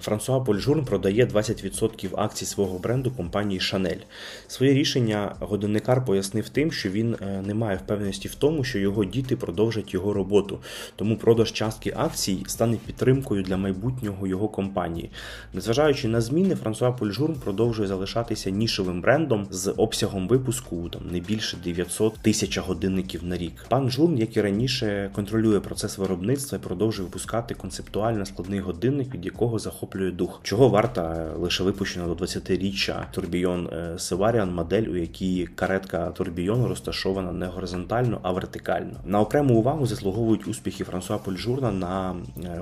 Франсуа 0.00 0.40
Польжурн 0.40 0.84
продає 0.84 1.26
20% 1.26 2.08
акцій 2.16 2.44
свого 2.44 2.78
бренду 2.78 3.10
компанії 3.10 3.60
Chanel. 3.60 3.98
Своє 4.46 4.72
рішення 4.74 5.36
годинникар 5.40 6.04
пояснив 6.04 6.48
тим, 6.48 6.72
що 6.72 6.90
він 6.90 7.16
не 7.46 7.54
має 7.54 7.76
впевненості 7.76 8.28
в 8.28 8.34
тому, 8.34 8.64
що 8.64 8.78
його 8.78 9.04
діти 9.04 9.36
продовжать 9.36 9.94
його 9.94 10.12
роботу. 10.12 10.58
Тому 10.96 11.16
продаж 11.16 11.52
частки 11.52 11.94
акцій 11.96 12.44
стане 12.46 12.76
підтримкою 12.86 13.33
для 13.42 13.56
майбутнього 13.56 14.26
його 14.26 14.48
компанії. 14.48 15.10
Незважаючи 15.52 16.08
на 16.08 16.20
зміни, 16.20 16.54
Франсуа 16.54 16.92
Польжурн 16.92 17.34
продовжує 17.34 17.88
залишатися 17.88 18.50
нішевим 18.50 19.00
брендом 19.00 19.46
з 19.50 19.74
обсягом 19.76 20.28
випуску 20.28 20.88
там 20.88 21.02
не 21.10 21.20
більше 21.20 21.56
900 21.64 22.18
тисяч 22.18 22.58
годинників 22.58 23.24
на 23.24 23.36
рік. 23.36 23.66
Пан 23.68 23.90
Журн, 23.90 24.18
як 24.18 24.36
і 24.36 24.40
раніше, 24.40 25.10
контролює 25.14 25.60
процес 25.60 25.98
виробництва 25.98 26.58
і 26.58 26.60
продовжує 26.60 27.06
випускати 27.06 27.54
концептуально 27.54 28.26
складний 28.26 28.60
годинник, 28.60 29.14
від 29.14 29.24
якого 29.24 29.58
захоплює 29.58 30.10
дух, 30.10 30.40
чого 30.42 30.68
варта 30.68 31.32
лише 31.38 31.64
випущена 31.64 32.06
до 32.06 32.14
20-річчя 32.14 33.04
Турбійон 33.12 33.70
Севаріан 33.98 34.54
модель, 34.54 34.82
у 34.82 34.96
якій 34.96 35.48
каретка 35.54 36.10
Турбійон 36.10 36.66
розташована 36.66 37.32
не 37.32 37.46
горизонтально, 37.46 38.18
а 38.22 38.32
вертикально. 38.32 39.00
На 39.04 39.20
окрему 39.20 39.54
увагу 39.54 39.86
заслуговують 39.86 40.48
успіхи 40.48 40.84
Франсуа 40.84 41.18
Польжурна 41.18 41.72
на 41.72 42.16
е, 42.44 42.60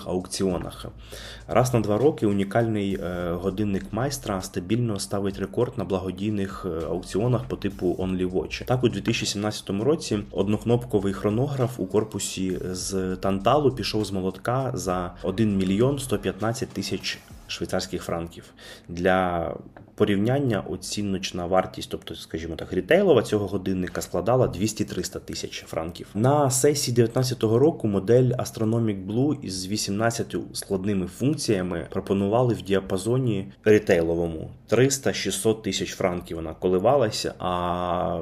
годинникових 0.00 0.20
аукціонах. 0.20 0.86
Раз 1.48 1.74
на 1.74 1.80
два 1.80 1.98
роки 1.98 2.26
унікальний 2.26 2.94
е, 2.94 3.32
годинник 3.32 3.92
майстра 3.92 4.42
стабільно 4.42 4.98
ставить 4.98 5.38
рекорд 5.38 5.78
на 5.78 5.84
благодійних 5.84 6.66
е, 6.66 6.86
аукціонах 6.86 7.44
по 7.44 7.56
типу 7.56 7.96
Only 7.98 8.30
Watch. 8.30 8.64
Так, 8.64 8.84
у 8.84 8.88
2017 8.88 9.70
році 9.70 10.18
однокнопковий 10.30 11.12
хронограф 11.12 11.80
у 11.80 11.86
корпусі 11.86 12.58
з 12.70 13.16
Танталу 13.16 13.70
пішов 13.70 14.04
з 14.04 14.12
молотка 14.12 14.72
за 14.74 15.12
1 15.22 15.56
мільйон 15.56 15.98
115 15.98 16.68
тисяч 16.68 17.18
швейцарських 17.50 18.02
франків. 18.02 18.44
Для 18.88 19.54
порівняння 19.94 20.60
оціночна 20.60 21.46
вартість, 21.46 21.90
тобто, 21.90 22.14
скажімо 22.14 22.56
так, 22.56 22.72
рітейлова 22.72 23.22
цього 23.22 23.46
годинника 23.46 24.00
складала 24.00 24.46
200-300 24.46 25.20
тисяч 25.20 25.64
франків. 25.66 26.06
На 26.14 26.50
сесії 26.50 26.94
2019 26.94 27.42
року 27.42 27.88
модель 27.88 28.30
Astronomic 28.30 29.06
Blue 29.06 29.40
із 29.42 29.66
18 29.66 30.36
складними 30.52 31.06
функціями 31.06 31.86
пропонували 31.90 32.54
в 32.54 32.62
діапазоні 32.62 33.52
рітейловому 33.64 34.50
300-600 34.70 35.62
тисяч 35.62 35.94
франків. 35.94 36.36
Вона 36.36 36.54
коливалася. 36.54 37.34
а 37.38 38.20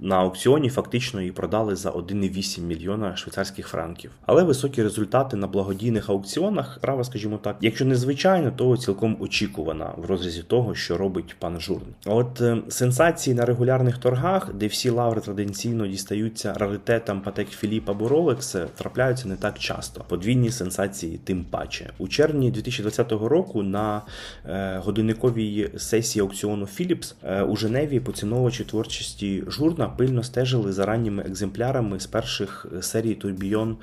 на 0.00 0.16
аукціоні 0.16 0.68
фактично 0.68 1.20
її 1.20 1.32
продали 1.32 1.76
за 1.76 1.90
1,8 1.90 2.60
мільйона 2.60 3.16
швейцарських 3.16 3.68
франків. 3.68 4.10
Але 4.26 4.42
високі 4.42 4.82
результати 4.82 5.36
на 5.36 5.46
благодійних 5.46 6.10
аукціонах, 6.10 6.74
справа, 6.74 7.04
скажімо 7.04 7.38
так, 7.42 7.56
якщо 7.60 7.84
не 7.84 7.96
звичайно, 7.96 8.50
то 8.56 8.76
цілком 8.76 9.16
очікувана 9.20 9.92
в 9.96 10.06
розрізі 10.06 10.42
того, 10.42 10.74
що 10.74 10.96
робить 10.96 11.36
пан 11.38 11.60
Журн. 11.60 11.86
От 12.06 12.40
е, 12.40 12.56
сенсації 12.68 13.36
на 13.36 13.44
регулярних 13.44 13.98
торгах, 13.98 14.54
де 14.54 14.66
всі 14.66 14.90
лаври 14.90 15.20
традиційно 15.20 15.86
дістаються 15.86 16.52
раритетам 16.52 17.20
Патек 17.20 17.48
Філіп 17.48 17.90
або 17.90 18.08
Ролекс, 18.08 18.56
трапляються 18.74 19.28
не 19.28 19.36
так 19.36 19.58
часто. 19.58 20.04
Подвійні 20.08 20.50
сенсації, 20.50 21.20
тим 21.24 21.44
паче. 21.44 21.90
У 21.98 22.08
червні 22.08 22.50
2020 22.50 23.12
року 23.12 23.62
на 23.62 24.02
е, 24.46 24.80
годинниковій 24.84 25.70
сесії 25.76 26.22
аукціону 26.22 26.64
Philips 26.64 27.14
е, 27.24 27.42
у 27.42 27.56
Женеві 27.56 28.00
поціновувачі 28.00 28.64
творчості 28.64 29.44
журна 29.46 29.83
пильно 29.88 30.22
стежили 30.22 30.72
за 30.72 30.86
ранніми 30.86 31.22
екземплярами 31.22 32.00
з 32.00 32.06
перших 32.06 32.66
е, 32.78 32.82
серій 32.82 33.18
Tourbillon 33.24 33.74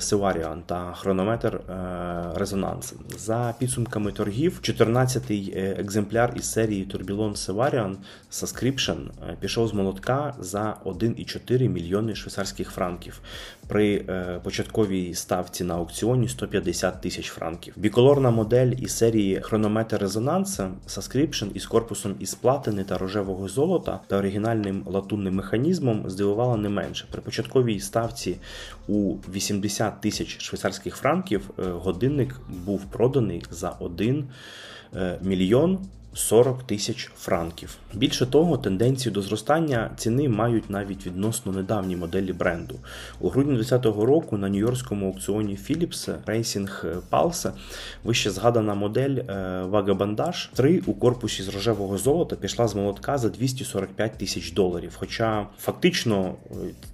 Севаріан 0.00 0.62
та 0.66 0.92
хронометр 0.92 1.54
е, 1.54 1.60
Резонанс. 2.34 2.94
За 3.18 3.54
підсумками 3.58 4.12
торгів, 4.12 4.60
14-й 4.62 5.52
е, 5.56 5.76
екземпляр 5.78 6.32
із 6.36 6.52
серії 6.52 6.88
Tourbillon 6.94 7.36
Севаріан 7.36 7.96
Subscription 8.32 8.98
пішов 9.40 9.68
з 9.68 9.72
молотка 9.72 10.34
за 10.38 10.76
1,4 10.84 11.68
мільйони 11.68 12.14
швейцарських 12.14 12.70
франків 12.70 13.20
при 13.68 14.04
початковій 14.42 15.14
ставці 15.14 15.64
на 15.64 15.74
аукціоні 15.74 16.28
150 16.28 17.00
тисяч 17.00 17.30
франків. 17.30 17.74
Біколорна 17.76 18.30
модель 18.30 18.72
із 18.78 18.96
серії 18.96 19.40
хронометр 19.40 19.96
Резонанс 19.96 20.60
Subscription 20.88 21.52
із 21.54 21.66
корпусом 21.66 22.14
із 22.20 22.34
платини 22.34 22.84
та 22.84 22.98
рожевого 22.98 23.48
золота 23.48 24.00
та 24.06 24.18
оригінальним 24.18 24.82
латунним 24.86 25.29
механізмом 25.30 26.10
здивувала 26.10 26.56
не 26.56 26.68
менше. 26.68 27.06
При 27.10 27.22
початковій 27.22 27.80
ставці 27.80 28.36
у 28.88 29.14
80 29.34 30.00
тисяч 30.00 30.40
швейцарських 30.40 30.96
франків 30.96 31.50
е, 31.58 31.62
годинник 31.62 32.40
був 32.66 32.84
проданий 32.84 33.42
за 33.50 33.70
1 33.70 34.24
е, 34.94 35.18
мільйон 35.22 35.78
40 36.14 36.62
тисяч 36.62 37.10
франків. 37.16 37.76
Більше 37.94 38.26
того, 38.26 38.58
тенденцію 38.58 39.12
до 39.12 39.22
зростання 39.22 39.90
ціни 39.96 40.28
мають 40.28 40.70
навіть 40.70 41.06
відносно 41.06 41.52
недавні 41.52 41.96
моделі 41.96 42.32
бренду. 42.32 42.74
У 43.20 43.28
грудні 43.28 43.54
2020 43.54 44.06
року 44.06 44.36
на 44.36 44.48
нью-йоркському 44.48 45.06
аукціоні 45.06 45.58
Philips 45.68 46.24
Racing 46.26 47.00
Pulse 47.10 47.52
вище 48.04 48.30
згадана 48.30 48.74
модель 48.74 49.16
е, 49.16 49.22
Vagabondage 49.70 50.48
3 50.54 50.82
у 50.86 50.94
корпусі 50.94 51.42
з 51.42 51.48
рожевого 51.48 51.98
золота 51.98 52.36
пішла 52.36 52.68
з 52.68 52.74
молотка 52.74 53.18
за 53.18 53.28
245 53.28 54.12
тисяч 54.18 54.52
доларів. 54.52 54.96
Хоча 54.98 55.46
фактично 55.58 56.34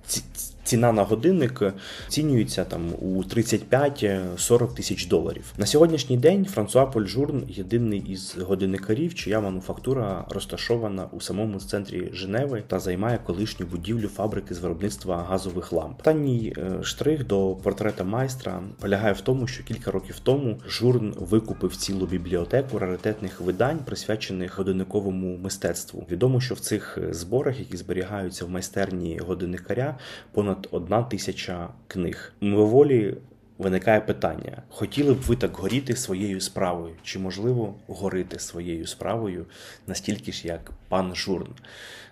ці 0.07 0.23
ціна 0.67 0.93
на 0.93 1.03
годинник 1.03 1.63
оцінюється 2.09 2.65
там 2.65 2.93
у 3.01 3.23
35-40 3.23 4.75
тисяч 4.75 5.07
доларів. 5.07 5.53
На 5.59 5.67
сьогоднішній 5.67 6.17
день 6.17 6.45
Франсуа 6.45 6.87
Польжурн 6.87 7.45
єдиний 7.49 8.05
із 8.09 8.37
годинникарів, 8.37 9.15
чия 9.15 9.41
мануфактура 9.41 10.25
розташована 10.29 11.09
у 11.13 11.21
самому 11.21 11.61
центрі 11.61 12.11
Женеви 12.13 12.63
та 12.67 12.81
займає 12.81 13.19
колишню 13.27 13.67
будівлю 13.67 14.09
фабрики 14.09 14.55
з 14.55 14.59
виробництва 14.59 15.27
газових 15.29 15.73
ламп. 15.73 15.99
Останній 15.99 16.55
е, 16.59 16.83
штрих 16.83 17.27
до 17.27 17.57
портрета 17.63 18.05
майстра 18.05 18.63
полягає 18.81 19.13
в 19.13 19.21
тому, 19.21 19.47
що 19.47 19.65
кілька 19.65 19.91
років 19.91 20.19
тому 20.23 20.59
журн 20.69 21.15
викупив 21.19 21.77
цілу 21.77 22.07
бібліотеку 22.07 22.79
раритетних 22.79 23.41
видань, 23.41 23.79
присвячених 23.79 24.59
годинниковому 24.59 25.37
мистецтву. 25.37 26.07
Відомо, 26.11 26.41
що 26.41 26.55
в 26.55 26.61
цих 26.61 26.99
зборах, 27.11 27.59
які 27.59 27.77
зберігаються 27.77 28.45
в 28.45 28.51
майстерні 28.51 29.19
годинникаря, 29.19 29.99
понад 30.33 30.56
понад 30.57 30.69
одна 30.71 31.03
тисяча 31.03 31.69
книг. 31.89 32.33
Мимоволі 32.41 33.17
виникає 33.59 34.01
питання: 34.01 34.63
хотіли 34.69 35.15
б 35.15 35.21
ви 35.21 35.37
так 35.37 35.57
горіти 35.57 35.97
своєю 35.97 36.41
справою? 36.41 36.95
Чи 37.03 37.19
можливо 37.19 37.75
горити 37.89 38.39
своєю 38.39 38.87
справою 38.87 39.47
настільки 39.87 40.33
ж, 40.33 40.49
як 40.49 40.71
пан 40.89 41.15
Журн? 41.15 41.55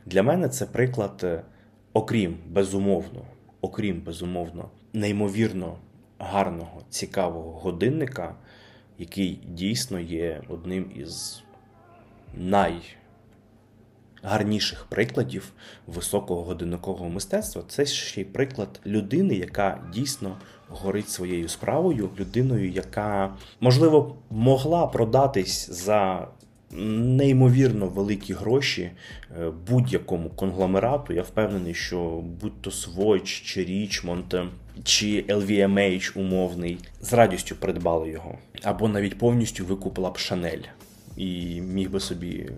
Для 0.07 0.23
мене 0.23 0.49
це 0.49 0.67
приклад, 0.67 1.21
е, 1.25 1.43
окрім 1.93 2.37
безумовно, 2.49 3.23
окрім 3.61 4.01
безумовно, 4.01 4.71
неймовірно 4.93 5.79
гарного, 6.19 6.83
цікавого 6.91 7.53
годинника, 7.53 8.35
який 8.99 9.41
дійсно 9.49 10.01
є 10.01 10.43
одним 10.49 10.91
із 10.97 11.43
най 12.35 12.75
гарніших 14.25 14.85
прикладів 14.85 15.53
високого 15.87 16.43
годинникового 16.43 17.09
мистецтва. 17.09 17.63
Це 17.69 17.87
ще 17.87 18.21
й 18.21 18.25
приклад 18.25 18.81
людини, 18.87 19.35
яка 19.35 19.81
дійсно 19.93 20.37
горить 20.69 21.09
своєю 21.09 21.49
справою, 21.49 22.11
людиною, 22.19 22.71
яка 22.71 23.35
можливо 23.61 24.17
могла 24.31 24.87
продатись 24.87 25.71
за. 25.71 26.29
Неймовірно 26.77 27.87
великі 27.87 28.35
гроші 28.35 28.83
е, 28.83 29.51
будь-якому 29.69 30.31
конгломерату. 30.31 31.13
Я 31.13 31.23
впевнений, 31.23 31.75
що 31.75 32.23
будь-то 32.41 32.71
Swatch, 32.71 33.45
чи 33.45 33.65
Річмонд, 33.65 34.35
чи 34.85 35.25
LVMH 35.29 36.19
умовний 36.19 36.79
з 37.01 37.13
радістю 37.13 37.57
придбали 37.57 38.11
його, 38.11 38.39
або 38.63 38.89
навіть 38.89 39.19
повністю 39.19 39.65
викупила 39.65 40.11
б 40.11 40.19
Шанель 40.19 40.63
і 41.17 41.61
міг 41.61 41.91
би 41.91 42.01
собі 42.01 42.51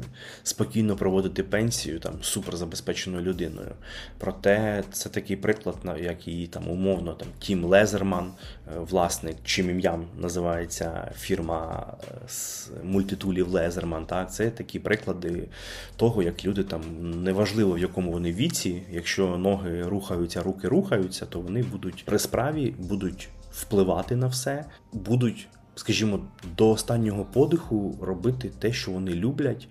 спокійно 0.43 0.97
проводити 0.97 1.43
пенсію 1.43 1.99
там 1.99 2.13
суперзабезпеченою 2.23 3.25
людиною. 3.25 3.73
Проте 4.19 4.85
це 4.93 5.09
такий 5.09 5.37
приклад, 5.37 5.77
як 6.01 6.29
і 6.29 6.47
там 6.47 6.69
умовно 6.69 7.13
там 7.13 7.29
Тім 7.39 7.65
Лезерман, 7.65 8.33
е, 8.69 8.79
власник, 8.79 9.37
чим 9.45 9.71
ім'ям 9.71 10.07
називається 10.19 11.13
фірма 11.19 11.95
е, 12.05 12.29
з 12.29 12.71
мультитулів 12.85 13.49
Лезерман. 13.49 14.07
Так, 14.07 14.33
це 14.33 14.51
такі 14.51 14.79
приклади 14.79 15.49
того, 15.97 16.23
як 16.23 16.45
люди 16.45 16.63
там 16.65 16.83
неважливо 17.23 17.73
в 17.75 17.79
якому 17.79 18.13
вони 18.13 18.33
віці, 18.33 18.83
якщо 18.91 19.39
ноги 19.39 19.83
рухаються, 19.83 20.43
руки 20.43 20.69
рухаються, 20.69 21.27
то 21.27 21.41
вони 21.41 21.63
будуть 21.63 22.05
при 22.05 22.19
справі, 22.19 22.75
будуть 22.79 23.29
впливати 23.53 24.17
на 24.17 24.27
все, 24.27 24.65
будуть 24.93 25.49
скажімо, 25.77 26.21
до 26.57 26.71
останнього 26.71 27.25
подиху 27.25 27.99
робити 28.01 28.51
те, 28.59 28.73
що 28.73 28.91
вони 28.91 29.11
люблять, 29.11 29.69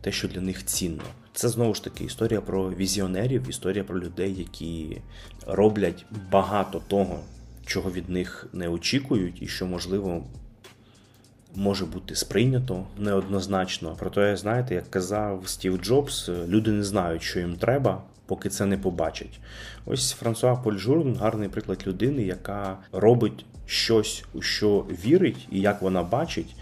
те, 0.00 0.12
що 0.12 0.28
для 0.28 0.40
них 0.40 0.64
цінно. 0.64 1.02
Це 1.32 1.48
знову 1.48 1.74
ж 1.74 1.84
таки 1.84 2.04
історія 2.04 2.40
про 2.40 2.70
візіонерів, 2.70 3.48
історія 3.48 3.84
про 3.84 4.00
людей, 4.00 4.34
які 4.34 5.00
роблять 5.46 6.06
багато 6.32 6.82
того, 6.88 7.20
чого 7.66 7.90
від 7.90 8.08
них 8.08 8.46
не 8.52 8.68
очікують, 8.68 9.42
і 9.42 9.46
що 9.46 9.66
можливо. 9.66 10.24
Може 11.54 11.86
бути 11.86 12.14
сприйнято 12.14 12.86
неоднозначно. 12.98 13.96
Проте, 13.98 14.36
знаєте, 14.36 14.74
як 14.74 14.90
казав 14.90 15.42
Стів 15.48 15.78
Джобс, 15.78 16.28
люди 16.28 16.70
не 16.70 16.84
знають, 16.84 17.22
що 17.22 17.40
їм 17.40 17.56
треба, 17.56 18.02
поки 18.28 18.48
це 18.48 18.66
не 18.66 18.78
побачать. 18.78 19.40
Ось 19.86 20.12
Франсуа 20.12 20.56
Польжурн 20.56 21.16
гарний 21.16 21.48
приклад 21.48 21.84
людини, 21.86 22.22
яка 22.22 22.78
робить 22.92 23.46
щось, 23.66 24.24
у 24.34 24.42
що 24.42 24.86
вірить, 25.04 25.48
і 25.50 25.60
як 25.60 25.82
вона 25.82 26.02
бачить. 26.02 26.56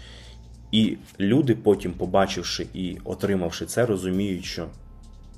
І 0.71 0.97
люди, 1.19 1.55
потім, 1.55 1.93
побачивши 1.93 2.67
і 2.73 2.97
отримавши 3.03 3.65
це, 3.65 3.85
розуміють, 3.85 4.45
що 4.45 4.67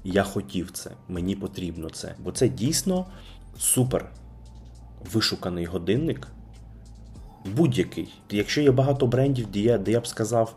я 0.04 0.24
хотів 0.24 0.72
це, 0.72 0.92
мені 1.08 1.36
потрібно 1.36 1.90
це. 1.90 2.16
Бо 2.24 2.32
це 2.32 2.48
дійсно 2.48 3.06
супер 3.58 4.12
вишуканий 5.14 5.66
годинник. 5.66 6.28
Будь-який. 7.46 8.14
Якщо 8.32 8.62
є 8.62 8.72
багато 8.72 9.08
брендів, 9.08 9.48
де 9.52 9.60
я, 9.60 9.78
де 9.78 9.92
я 9.92 10.00
б 10.00 10.08
сказав, 10.08 10.56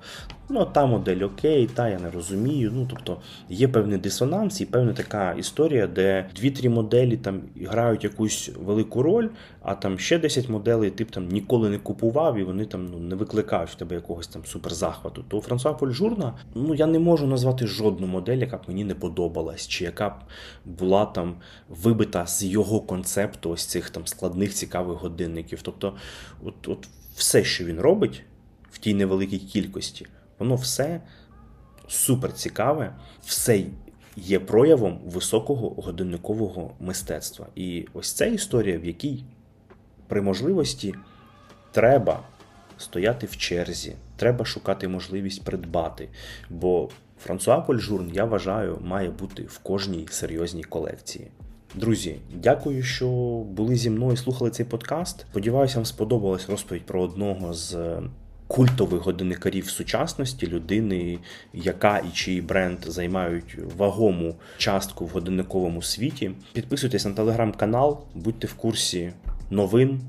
Ну, 0.49 0.65
та 0.65 0.87
модель 0.87 1.25
окей, 1.25 1.67
та 1.67 1.89
я 1.89 1.99
не 1.99 2.11
розумію. 2.11 2.73
Ну, 2.75 2.87
тобто 2.91 3.21
є 3.49 3.69
певний 3.69 3.99
дисонанс 3.99 4.61
і 4.61 4.67
певна 4.67 4.93
така 4.93 5.33
історія, 5.33 5.87
де 5.87 6.29
дві-три 6.37 6.69
моделі 6.69 7.17
там 7.17 7.43
грають 7.61 8.05
якусь 8.05 8.51
велику 8.59 9.03
роль, 9.03 9.29
а 9.63 9.75
там 9.75 9.99
ще 9.99 10.19
10 10.19 10.49
моделей 10.49 10.91
ти 10.91 11.05
б 11.05 11.11
там 11.11 11.29
ніколи 11.29 11.71
не 11.71 11.79
купував, 11.79 12.39
і 12.39 12.43
вони 12.43 12.65
там 12.65 12.87
ну, 12.93 12.99
не 12.99 13.15
викликають 13.15 13.71
в 13.71 13.75
тебе 13.75 13.95
якогось 13.95 14.27
там 14.27 14.45
суперзахвату. 14.45 15.25
То 15.29 15.41
Франсуа 15.41 15.73
Польжурна, 15.73 16.35
ну 16.55 16.75
я 16.75 16.87
не 16.87 16.99
можу 16.99 17.27
назвати 17.27 17.67
жодну 17.67 18.07
модель, 18.07 18.39
яка 18.39 18.57
б 18.57 18.61
мені 18.69 18.85
не 18.85 18.95
подобалась, 18.95 19.69
чи 19.69 19.85
яка 19.85 20.09
б 20.09 20.15
була 20.65 21.07
там 21.07 21.35
вибита 21.69 22.27
з 22.27 22.45
його 22.45 22.81
концепту 22.81 23.51
ось 23.51 23.67
цих 23.67 23.91
там 23.91 24.07
складних 24.07 24.55
цікавих 24.55 24.99
годинників. 24.99 25.63
Тобто, 25.63 25.95
от, 26.45 26.69
от 26.69 26.89
все, 27.17 27.45
що 27.45 27.65
він 27.65 27.81
робить 27.81 28.23
в 28.71 28.79
тій 28.79 28.95
невеликій 28.95 29.39
кількості. 29.39 30.07
Воно 30.43 30.55
все 30.55 31.01
супер 31.89 32.33
цікаве, 32.33 32.95
все 33.25 33.65
є 34.17 34.39
проявом 34.41 35.01
високого 35.07 35.69
годинникового 35.69 36.71
мистецтва. 36.81 37.47
І 37.55 37.87
ось 37.95 38.13
ця 38.13 38.27
історія, 38.27 38.79
в 38.79 38.85
якій 38.85 39.25
при 40.07 40.23
можливості 40.23 40.95
треба 41.73 42.21
стояти 42.79 43.27
в 43.27 43.37
черзі, 43.37 43.95
треба 44.17 44.45
шукати 44.45 44.89
можливість 44.89 45.45
придбати. 45.45 46.09
Бо 46.51 46.89
Франсуа 47.21 47.61
Польжурн, 47.61 48.11
я 48.15 48.25
вважаю, 48.25 48.79
має 48.81 49.11
бути 49.11 49.43
в 49.43 49.59
кожній 49.59 50.09
серйозній 50.11 50.65
колекції. 50.65 51.31
Друзі, 51.75 52.17
дякую, 52.35 52.83
що 52.83 53.09
були 53.51 53.77
зі 53.77 53.91
мною 53.91 54.13
і 54.13 54.17
слухали 54.17 54.51
цей 54.51 54.67
подкаст. 54.67 55.21
Сподіваюся, 55.31 55.77
вам 55.77 55.87
сподобалась 55.87 56.49
розповідь 56.49 56.87
про 56.87 57.03
одного 57.03 57.53
з 57.53 58.01
культових 58.53 59.03
годинникарів 59.03 59.71
сучасності, 59.71 60.47
людини, 60.47 61.19
яка 61.55 61.99
і 61.99 62.11
чий 62.15 62.41
бренд 62.41 62.79
займають 62.87 63.57
вагому 63.77 64.35
частку 64.59 65.07
в 65.07 65.09
годинниковому 65.09 65.83
світі. 65.83 66.31
Підписуйтесь 66.53 67.05
на 67.05 67.13
телеграм-канал, 67.13 68.01
будьте 68.15 68.47
в 68.47 68.55
курсі 68.55 69.13
новин 69.51 70.01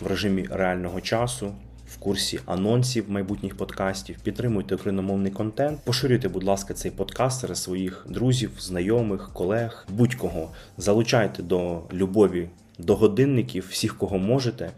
в 0.00 0.06
режимі 0.06 0.46
реального 0.50 1.00
часу. 1.00 1.52
В 1.88 1.96
курсі 1.96 2.40
анонсів 2.46 3.10
майбутніх 3.10 3.56
подкастів, 3.56 4.16
підтримуйте 4.22 4.74
україномовний 4.74 5.32
контент, 5.32 5.80
поширюйте, 5.84 6.28
будь 6.28 6.44
ласка, 6.44 6.74
цей 6.74 6.90
подкаст 6.90 7.40
серед 7.40 7.56
своїх 7.56 8.06
друзів, 8.08 8.50
знайомих, 8.58 9.30
колег, 9.32 9.86
будь-кого 9.88 10.50
залучайте 10.78 11.42
до 11.42 11.82
любові 11.92 12.48
до 12.84 12.96
годинників, 12.96 13.66
всіх, 13.70 13.98
кого 13.98 14.18
можете. 14.18 14.70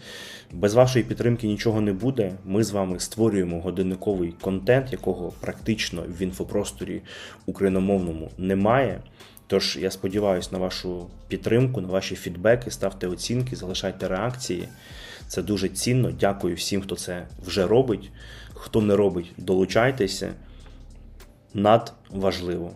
Без 0.53 0.75
вашої 0.75 1.05
підтримки 1.05 1.47
нічого 1.47 1.81
не 1.81 1.93
буде. 1.93 2.33
Ми 2.45 2.65
з 2.65 2.71
вами 2.71 3.01
створюємо 3.01 3.61
годинниковий 3.61 4.35
контент, 4.41 4.93
якого 4.93 5.33
практично 5.41 6.03
в 6.09 6.23
інфопросторі 6.23 7.03
україномовному 7.47 8.31
немає. 8.39 9.01
Тож 9.47 9.79
я 9.81 9.91
сподіваюся 9.91 10.49
на 10.53 10.59
вашу 10.59 11.07
підтримку, 11.29 11.81
на 11.81 11.89
ваші 11.89 12.17
фідбеки, 12.17 12.71
ставте 12.71 13.07
оцінки, 13.07 13.57
залишайте 13.57 14.09
реакції. 14.09 14.69
Це 15.29 15.43
дуже 15.43 15.69
цінно. 15.69 16.13
Дякую 16.21 16.55
всім, 16.55 16.83
хто 16.83 16.97
це 16.97 17.27
вже 17.47 17.67
робить. 17.67 18.11
Хто 18.55 18.81
не 18.81 18.97
робить, 18.97 19.33
долучайтеся. 19.37 20.33
Надважливо. 21.55 22.73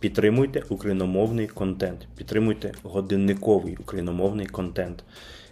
Підтримуйте 0.00 0.62
україномовний 0.68 1.46
контент, 1.46 2.08
підтримуйте 2.16 2.72
годинниковий 2.82 3.76
україномовний 3.76 4.46
контент. 4.46 5.04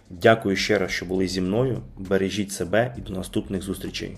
Дякую 0.09 0.55
ще 0.55 0.77
раз, 0.77 0.91
що 0.91 1.05
були 1.05 1.27
зі 1.27 1.41
мною. 1.41 1.81
Бережіть 1.97 2.51
себе 2.51 2.95
і 2.97 3.01
до 3.01 3.13
наступних 3.13 3.61
зустрічей. 3.61 4.15